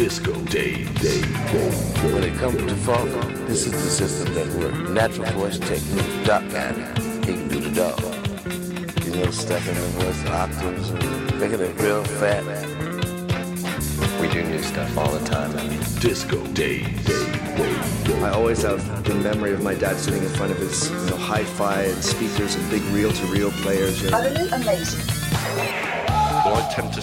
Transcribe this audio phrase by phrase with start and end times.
[0.00, 1.70] Disco Day, Day, Day.
[2.10, 3.10] When it comes to funk,
[3.46, 4.88] this is the system that works.
[4.88, 6.24] Natural voice technique.
[6.24, 6.74] Doc got.
[7.26, 8.00] He can do the dog.
[9.04, 10.90] You know, stepping the voice octaves,
[11.34, 12.46] making it real fat.
[14.22, 15.54] We do new stuff all the time.
[15.54, 15.80] I mean.
[16.00, 18.22] Disco Day, Day, Day, Day.
[18.22, 21.18] I always have the memory of my dad sitting in front of his you know,
[21.18, 24.02] hi-fi and speakers and big reel-to-reel players.
[24.02, 24.16] You know.
[24.16, 25.06] Utterly amazing.
[26.42, 27.02] Well, I tend to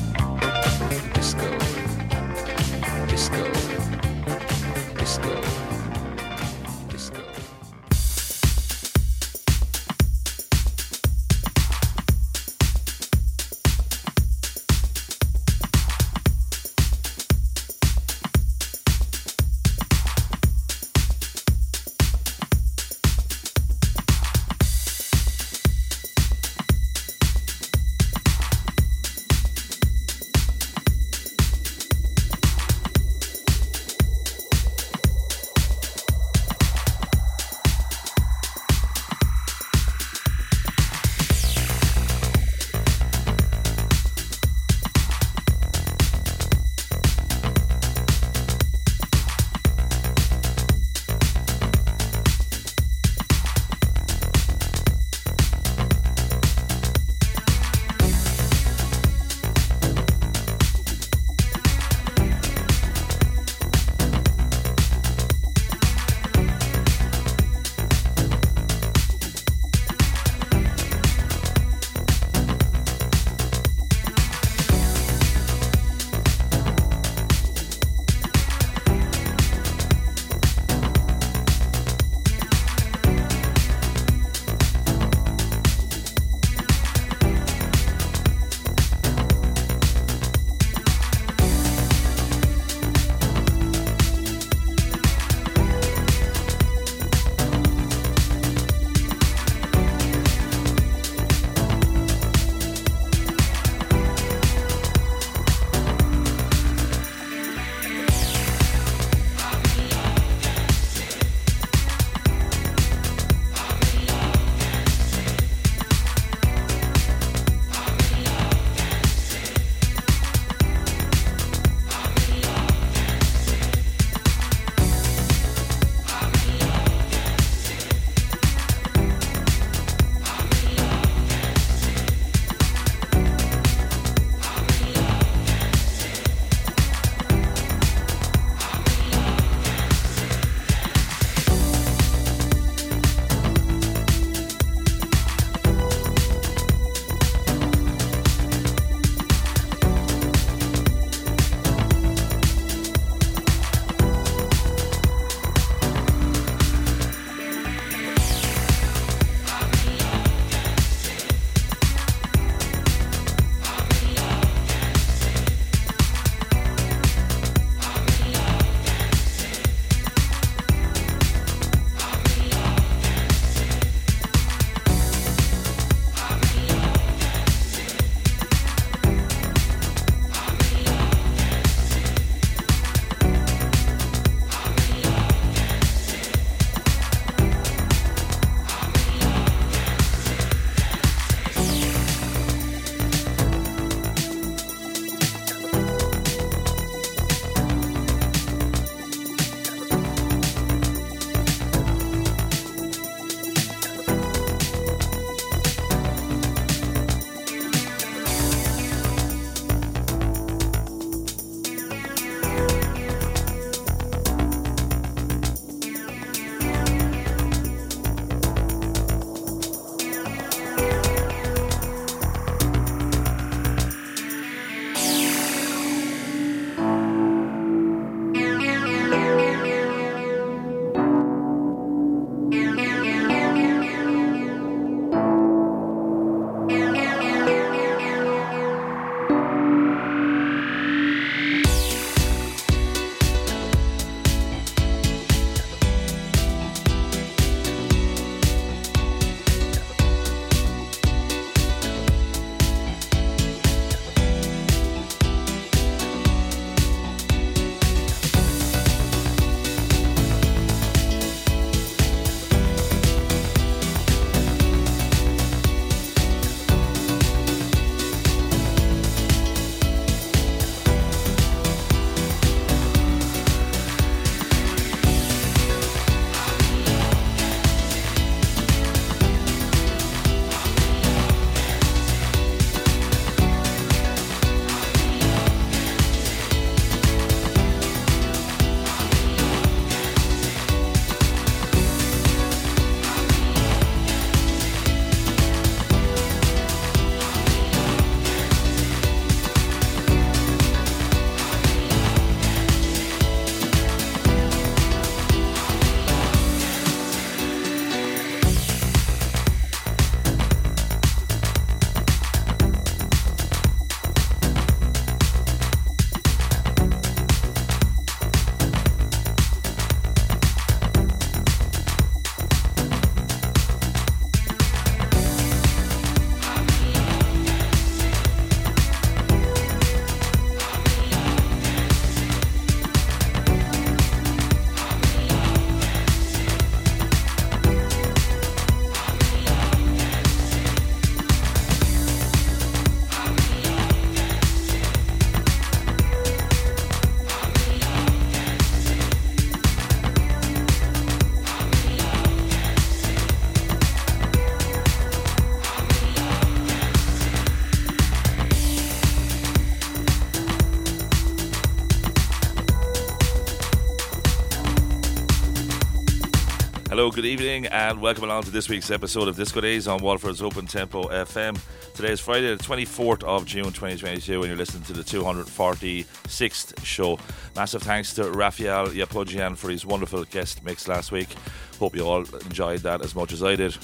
[367.21, 370.65] Good evening, and welcome along to this week's episode of Disco Days on Walford's Open
[370.65, 371.55] Tempo FM.
[371.93, 377.19] Today is Friday, the 24th of June 2022, and you're listening to the 246th show.
[377.55, 381.29] Massive thanks to Raphael Yapogian for his wonderful guest mix last week.
[381.77, 383.77] Hope you all enjoyed that as much as I did.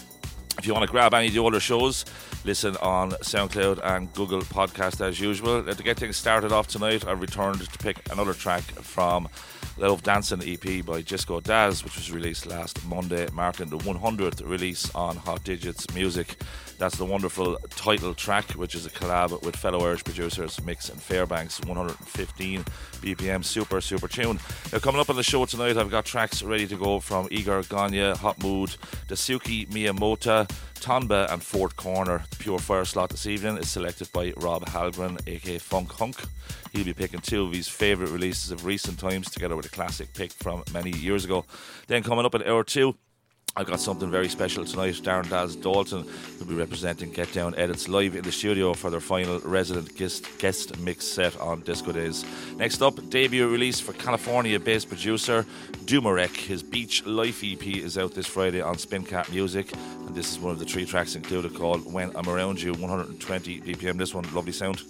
[0.57, 2.05] If you want to grab any of the older shows,
[2.43, 5.61] listen on SoundCloud and Google Podcast as usual.
[5.61, 9.29] to get things started off tonight, I've returned to pick another track from
[9.79, 14.93] Love Dancing EP by Disco Daz, which was released last Monday, marking the 100th release
[14.95, 16.35] on Hot Digits Music.
[16.77, 21.01] That's the wonderful title track, which is a collab with fellow Irish producers Mix and
[21.01, 22.63] Fairbanks, 115
[23.01, 24.39] BPM, super, super tune.
[24.71, 27.63] Now, coming up on the show tonight, I've got tracks ready to go from Igor
[27.63, 28.75] Gonya, Hot Mood,
[29.07, 32.23] Daisuke Miyamoto, Tonba, and Fort Corner.
[32.29, 36.21] The Pure Fire slot this evening is selected by Rob Halgren, aka Funk Hunk.
[36.73, 40.13] He'll be picking two of his favourite releases of recent times, together with a classic
[40.13, 41.43] pick from many years ago.
[41.87, 42.95] Then coming up in hour two,
[43.57, 44.93] I've got something very special tonight.
[45.01, 46.05] Darren Daz Dalton
[46.37, 50.27] will be representing Get Down Edits live in the studio for their final resident guest,
[50.37, 52.23] guest mix set on Disco Days.
[52.57, 55.43] Next up, debut release for California based producer
[55.85, 56.35] Dumarek.
[56.35, 59.73] His Beach Life EP is out this Friday on Spin Cat Music,
[60.05, 63.61] and this is one of the three tracks included called When I'm Around You, 120
[63.61, 63.97] BPM.
[63.97, 64.83] This one, lovely sound.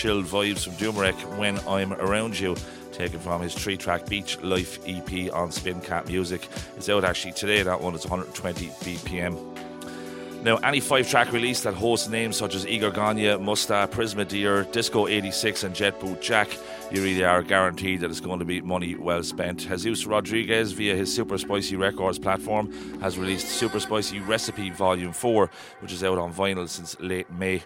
[0.00, 2.56] Chill vibes from Dumarek when I'm around you,
[2.90, 6.48] taken from his three track Beach Life EP on Spin Cat Music.
[6.78, 10.42] It's out actually today, that one is 120 BPM.
[10.42, 14.64] Now, any five track release that hosts names such as Igor Gonya, Musta, Prisma Deer,
[14.72, 16.48] Disco 86, and Jet Boot Jack
[16.90, 19.68] you really are guaranteed that it's going to be money well spent.
[19.68, 25.50] Jesus Rodriguez, via his Super Spicy Records platform, has released Super Spicy Recipe Volume 4,
[25.80, 27.62] which is out on vinyl since late May.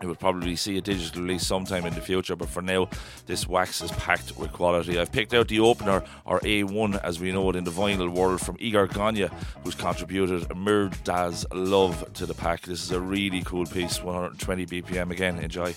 [0.00, 2.88] You will probably see a digital release sometime in the future, but for now,
[3.26, 4.98] this wax is packed with quality.
[4.98, 8.40] I've picked out the opener, or A1 as we know it in the vinyl world,
[8.40, 9.30] from Igor Gonya,
[9.62, 12.62] who's contributed Murda's Love to the pack.
[12.62, 15.38] This is a really cool piece, 120 BPM again.
[15.38, 15.74] Enjoy.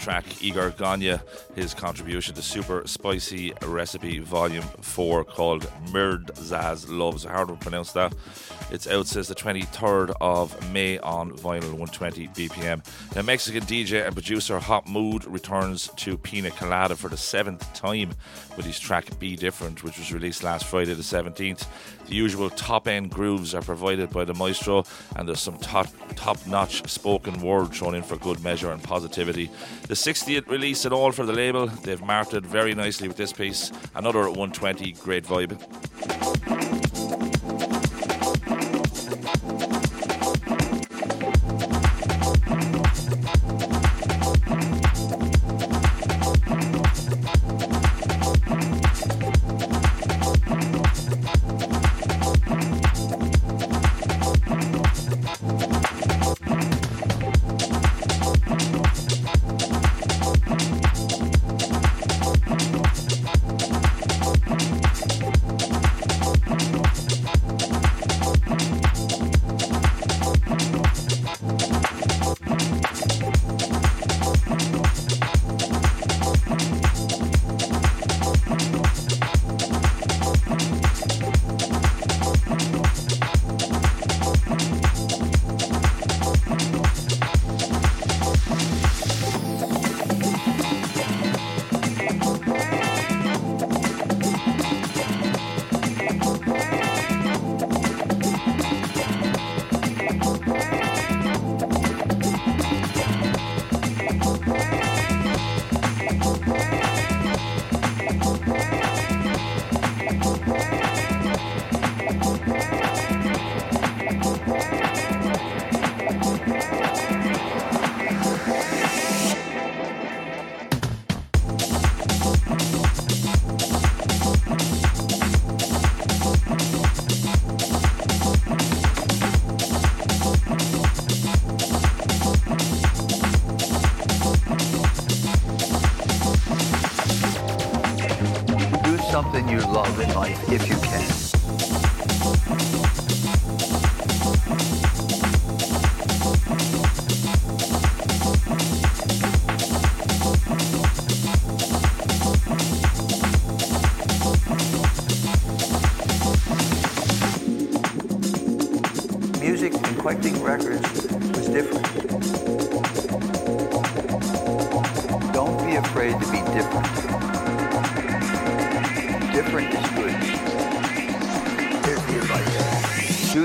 [0.00, 1.20] Track Igor Gonya,
[1.54, 7.24] his contribution to Super Spicy Recipe Volume 4 called Mirzaz Loves.
[7.24, 8.14] How to pronounce that?
[8.70, 12.82] It's out since the 23rd of May on vinyl 120 BPM.
[13.16, 18.10] Now, Mexican DJ and producer Hot Mood returns to Pina Colada for the seventh time
[18.56, 21.66] with his track Be Different, which was released last Friday the 17th.
[22.06, 24.84] The usual top end grooves are provided by the maestro,
[25.16, 29.50] and there's some top top notch spoken word thrown in for good measure and positivity.
[29.88, 31.66] The 60th release and all for the label.
[31.66, 33.72] They've marked it very nicely with this piece.
[33.96, 36.79] Another 120, great vibe.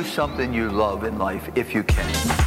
[0.04, 2.45] Something you love in life if you can.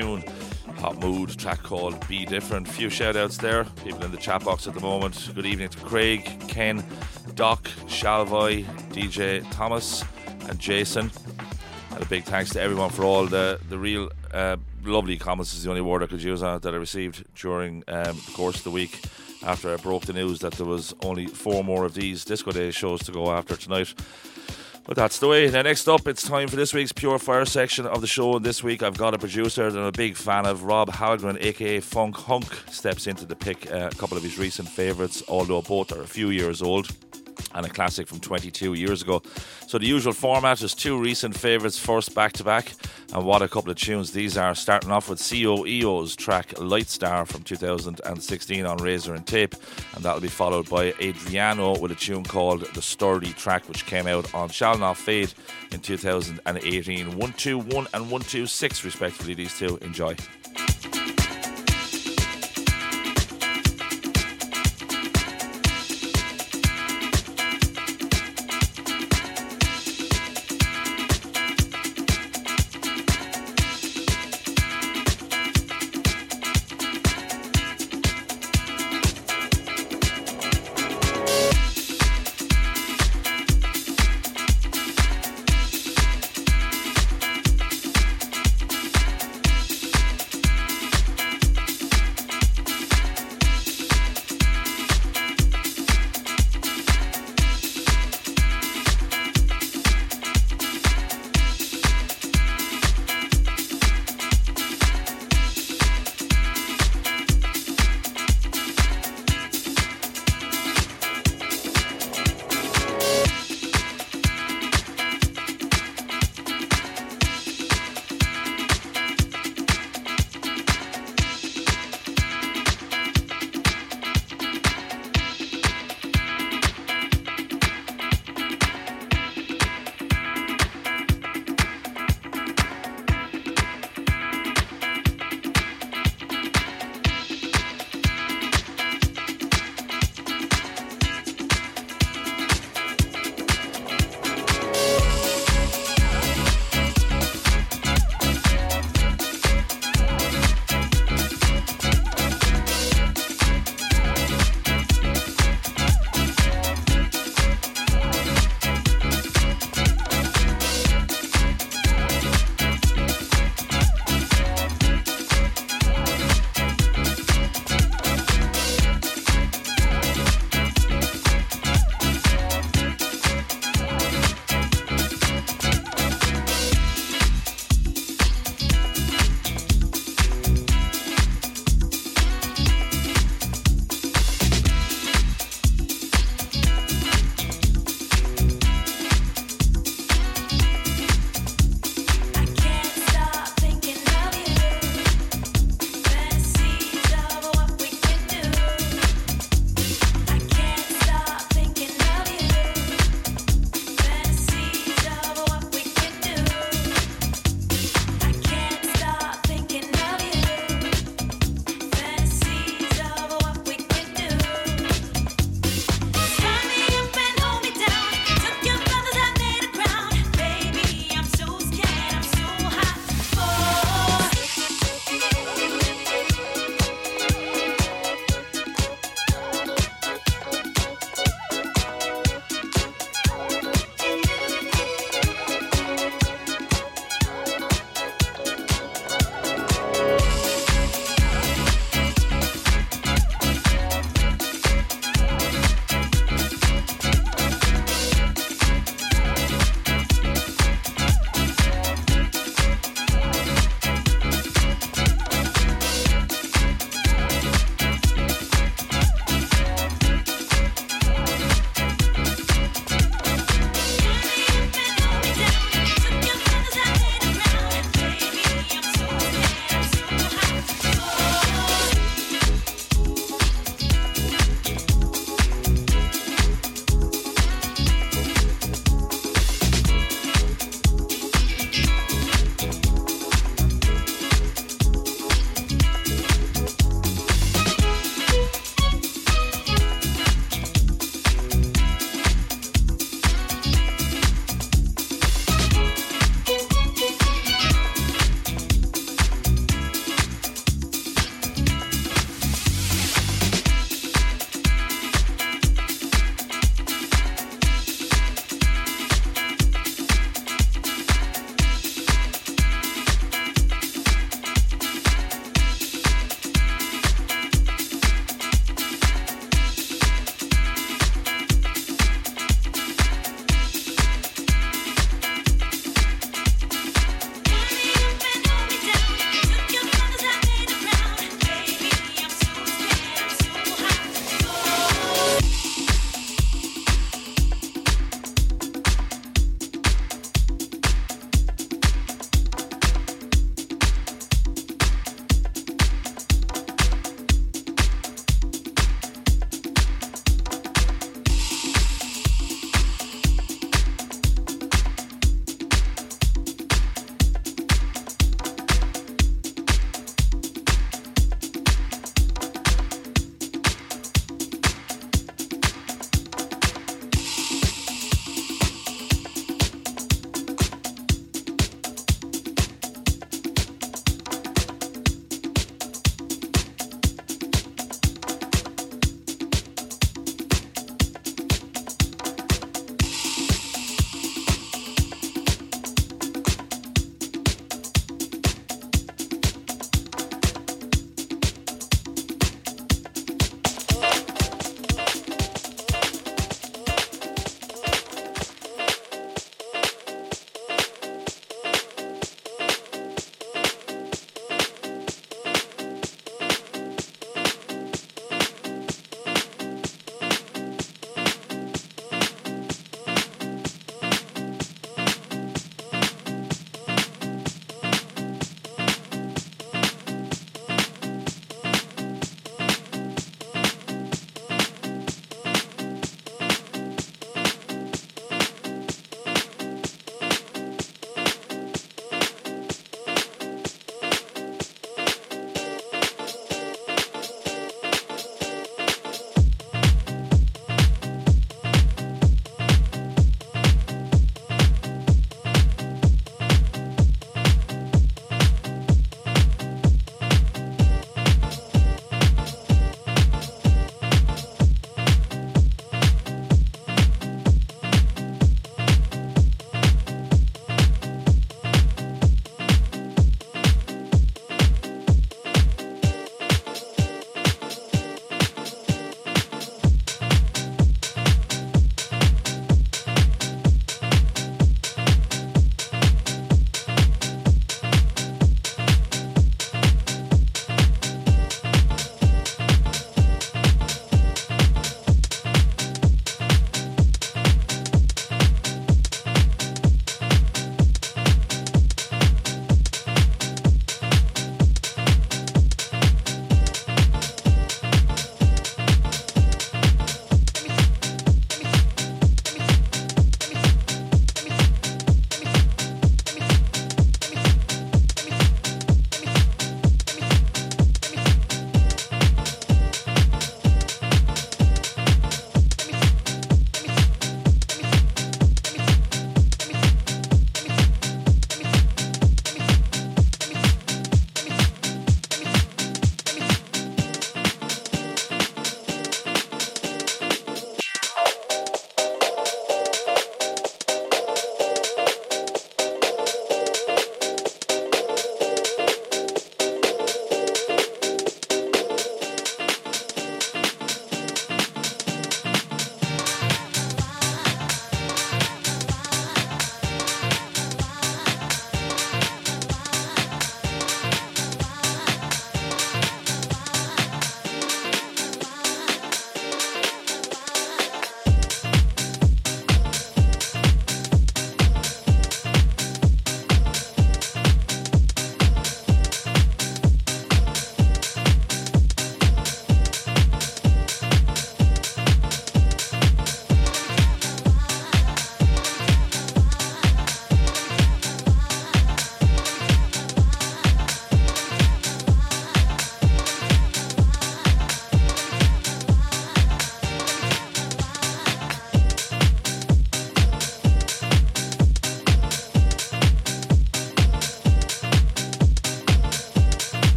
[0.00, 0.22] Tune.
[0.76, 2.68] Hot Mood track called Be Different.
[2.68, 3.64] Few shout outs there.
[3.84, 5.30] People in the chat box at the moment.
[5.34, 6.84] Good evening to Craig, Ken,
[7.34, 10.04] Doc, Shalvoy, DJ Thomas,
[10.48, 11.10] and Jason.
[11.90, 15.64] And a big thanks to everyone for all the, the real uh, lovely comments, is
[15.64, 18.58] the only word I could use on it, that I received during um, the course
[18.58, 19.00] of the week
[19.42, 22.70] after I broke the news that there was only four more of these Disco Day
[22.70, 23.94] shows to go after tonight.
[24.98, 25.48] That's the way.
[25.48, 28.34] Now, next up, it's time for this week's Pure Fire section of the show.
[28.34, 31.40] And this week, I've got a producer that I'm a big fan of, Rob Halgren,
[31.40, 35.62] aka Funk Hunk, steps into the pick uh, a couple of his recent favourites, although
[35.62, 36.90] both are a few years old
[37.54, 39.22] and a classic from 22 years ago.
[39.68, 42.72] So the usual format is two recent favourites first back to back,
[43.12, 44.54] and what a couple of tunes these are.
[44.54, 49.54] Starting off with COEO's track Light Star from 2016 on Razor and Tape,
[49.94, 54.06] and that'll be followed by Adryiano with a tune called The Sturdy Track, which came
[54.06, 55.32] out on Shall Not Fade
[55.72, 57.06] in 2018.
[57.06, 59.78] 121 and 126, respectively, these two.
[59.78, 60.14] Enjoy.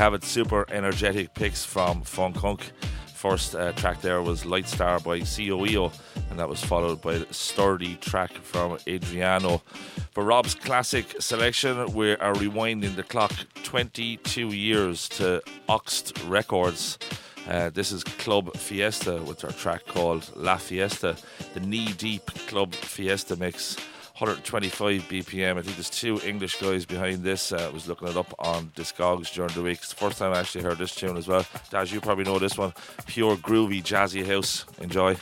[0.00, 0.24] Have it.
[0.24, 2.70] Super energetic picks from Funkunk.
[3.14, 5.92] First uh, track there was Light Star by COEO,
[6.30, 9.60] and that was followed by the Sturdy track from Adryiano.
[10.12, 13.32] For Rob's classic selection, we are rewinding the clock
[13.62, 16.98] 22 years to Oxt Records.
[17.46, 21.14] Uh, this is Club Fiesta with their track called La Fiesta,
[21.52, 23.76] the knee deep Club Fiesta mix.
[24.20, 25.56] 125 BPM.
[25.56, 27.52] I think there's two English guys behind this.
[27.52, 29.78] Uh, I was looking it up on Discogs during the week.
[29.78, 31.46] It's the first time I actually heard this tune as well.
[31.70, 32.74] Daz, you probably know this one.
[33.06, 34.66] Pure groovy, jazzy house.
[34.80, 35.16] Enjoy.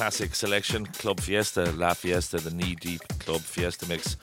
[0.00, 4.16] Classic selection, Club Fiesta, La Fiesta, the knee deep Club Fiesta mix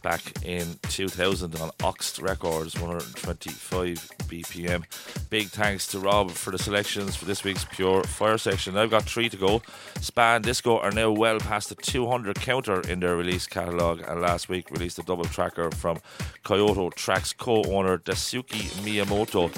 [0.00, 3.96] back in 2000 on Oxt Records, 125
[4.28, 4.84] BPM.
[5.30, 8.76] Big thanks to Rob for the selections for this week's Pure Fire section.
[8.76, 9.60] I've got three to go.
[10.00, 14.20] Spa In Disco are now well past the 200 counter in their release catalogue, and
[14.20, 15.98] last week released a double tracker from
[16.44, 19.50] Kyoto Tracks co owner Daisuke Miyamoto.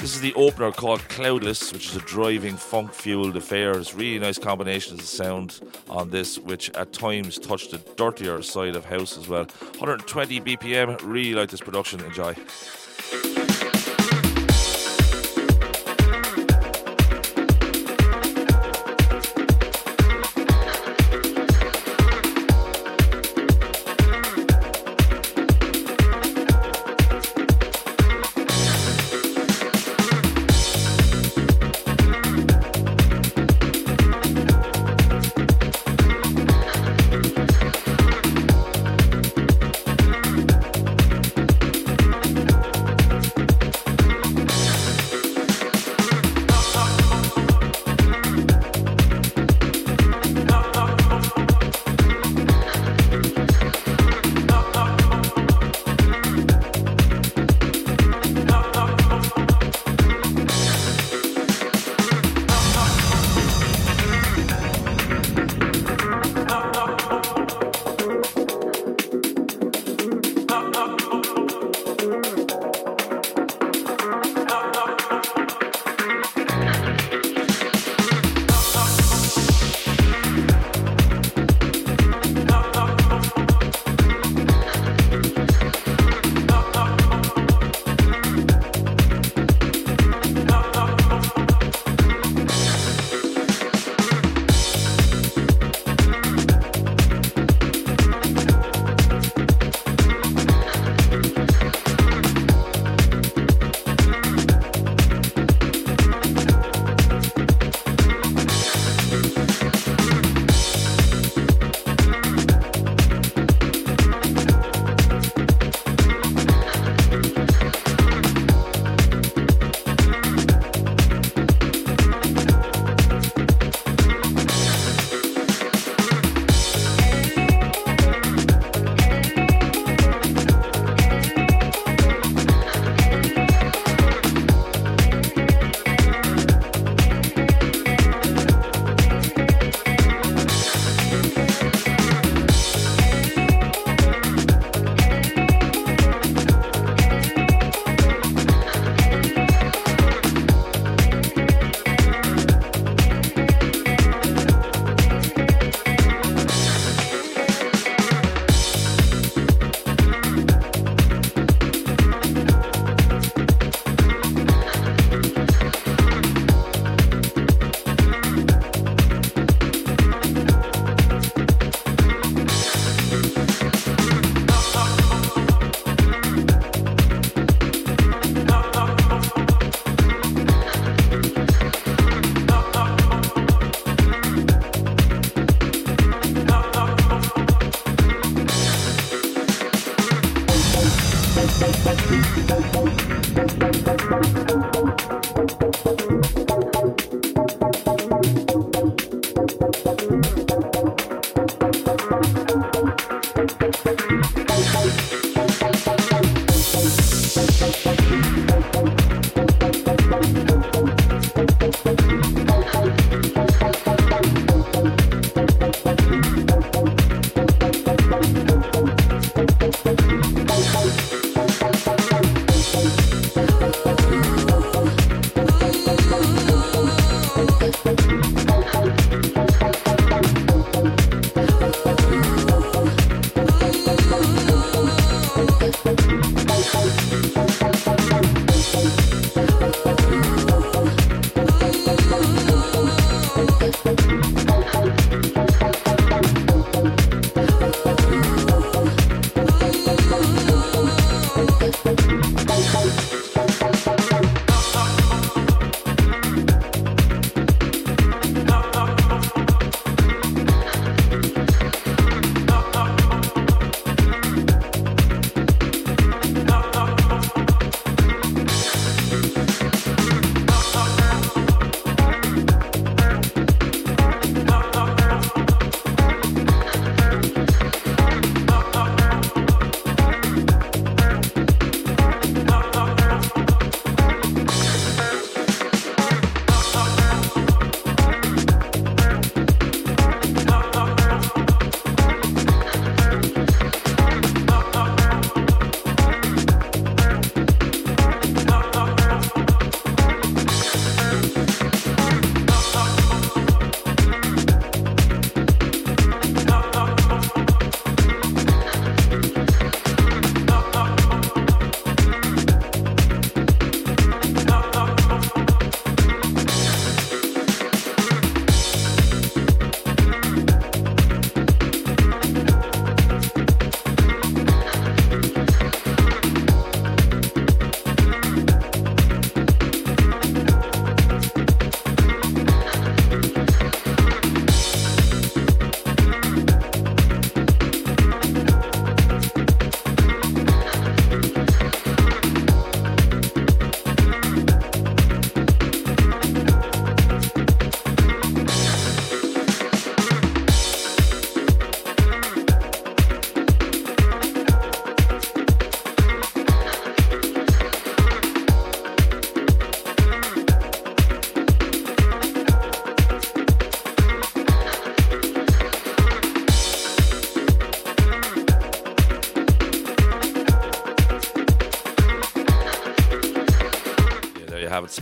[0.00, 3.72] This is the opener called Cloudless, which is a driving funk fueled affair.
[3.72, 8.76] It's really nice combinations of sound on this, which at times touch the dirtier side
[8.76, 9.44] of house as well.
[9.44, 12.00] 120 BPM, really like this production.
[12.00, 12.34] Enjoy.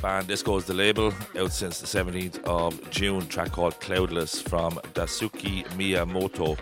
[0.09, 3.27] Span this goes the label, out since the 17th of June.
[3.29, 6.59] Track called Cloudless from Daisuke Miyamoto.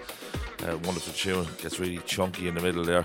[0.65, 3.05] Uh, wonderful tune, gets really chunky in the middle there.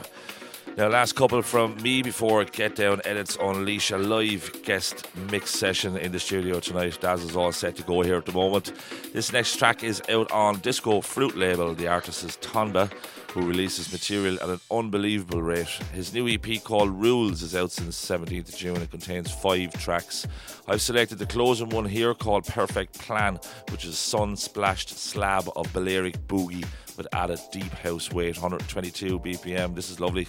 [0.78, 5.96] Now, last couple from me before Get Down Edits Unleash a live guest mix session
[5.96, 6.98] in the studio tonight.
[7.00, 8.74] Daz is all set to go here at the moment.
[9.14, 11.76] This next track is out on Disco Fruit label.
[11.76, 12.92] The artist is Tonba,
[13.32, 15.68] who releases material at an unbelievable rate.
[15.94, 18.82] His new EP called Rules is out since 17th of June.
[18.82, 20.28] It contains five tracks.
[20.68, 25.50] I've selected the closing one here called Perfect Plan, which is a sun splashed slab
[25.56, 26.66] of Balearic Boogie
[26.98, 29.76] with added deep house weight, 122 BPM.
[29.76, 30.28] This is lovely.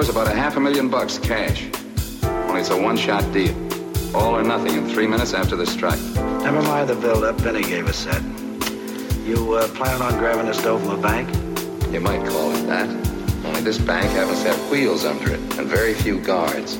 [0.00, 1.68] Is about a half a million bucks cash.
[2.22, 3.54] Only it's a one-shot deal.
[4.14, 6.00] All or nothing in three minutes after the strike.
[6.14, 7.42] Never mind the build-up.
[7.42, 8.22] Benny gave us that.
[9.26, 11.28] You uh, plan on grabbing this dough from a bank?
[11.92, 12.88] You might call it that.
[13.44, 16.78] Only this bank happens to have wheels under it and very few guards.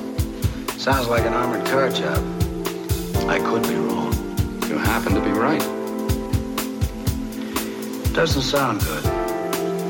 [0.77, 2.23] Sounds like an armored car job.
[3.27, 4.13] I could be wrong.
[4.69, 5.59] You happen to be right.
[8.13, 9.05] Doesn't sound good.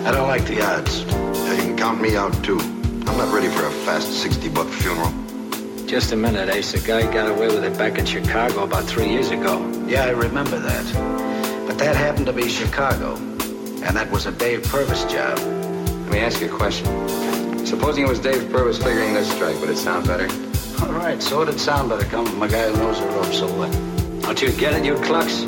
[0.06, 1.04] I don't like the odds.
[1.04, 2.79] Yeah, you can count me out too.
[3.10, 5.12] I'm not ready for a fast 60 buck funeral.
[5.88, 6.76] Just a minute, Ace.
[6.76, 9.68] A guy got away with it back in Chicago about three years ago.
[9.88, 11.66] Yeah, I remember that.
[11.66, 13.16] But that happened to be Chicago.
[13.16, 15.40] And that was a Dave Purvis job.
[15.40, 16.86] Let me ask you a question.
[17.66, 20.28] Supposing it was Dave Purvis figuring this strike, would it sound better?
[20.86, 23.48] All right, so it'd sound better coming from a guy who knows the ropes so
[23.58, 23.72] well.
[24.22, 25.42] Don't you get it, you clucks?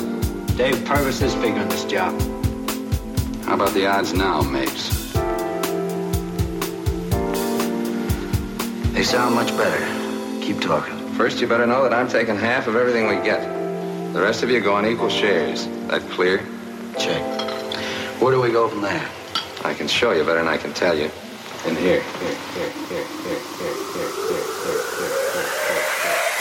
[0.56, 2.20] Dave Purvis is figuring this job.
[3.44, 5.01] How about the odds now, mates?
[9.02, 9.84] They sound much better.
[10.44, 10.96] Keep talking.
[11.14, 13.42] First, you better know that I'm taking half of everything we get.
[14.12, 15.66] The rest of you go on equal shares.
[15.88, 16.38] That clear?
[17.00, 17.20] Check.
[18.22, 19.04] Where do we go from there?
[19.64, 21.10] I can show you better than I can tell you.
[21.66, 22.00] In here.
[22.00, 26.31] Here, here, here, here, here, here, here, here.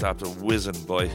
[0.00, 1.10] Just after whizzing by.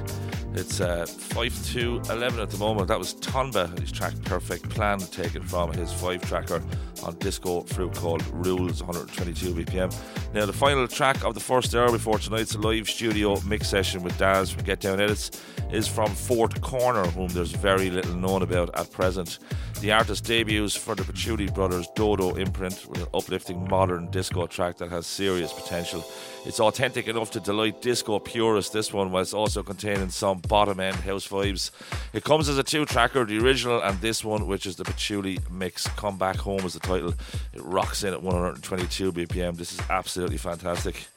[0.54, 2.88] It's uh, 5 to 11 at the moment.
[2.88, 6.62] That was Tonba, his track Perfect Plan, taken from his five tracker
[7.04, 9.94] on Disco Fruit called Rules 122 BPM.
[10.34, 14.18] Now, the final track of the first hour before tonight's live studio mix session with
[14.18, 15.32] Daz from Get Down Edits
[15.72, 19.40] is from Fort Corner, whom there's very little known about at present.
[19.82, 24.78] The artist debuts for the Patchouli Brothers Dodo imprint with an uplifting modern disco track
[24.78, 26.06] that has serious potential.
[26.46, 30.98] It's authentic enough to delight disco purists, this one, whilst also containing some bottom end
[30.98, 31.72] house vibes.
[32.14, 35.40] It comes as a two tracker, the original and this one, which is the Patchouli
[35.50, 35.88] mix.
[35.96, 37.16] Come Back Home is the title.
[37.54, 39.58] It rocks in at 122 BPM.
[39.58, 41.08] This is absolutely fantastic.